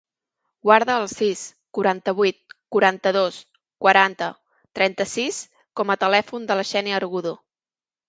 Guarda 0.69 0.95
el 1.01 1.03
sis, 1.11 1.43
quaranta-vuit, 1.79 2.39
quaranta-dos, 2.77 3.39
quaranta, 3.87 4.33
trenta-sis 4.81 5.41
com 5.83 5.97
a 5.97 6.01
telèfon 6.09 6.53
de 6.53 6.63
la 6.63 6.71
Xènia 6.75 7.01
Argudo. 7.05 7.41